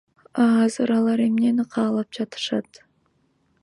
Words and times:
А 0.43 0.45
азыр 0.61 0.93
алар 0.97 1.19
эмнени 1.27 1.67
каалап 1.77 2.09
жатышат? 2.21 2.69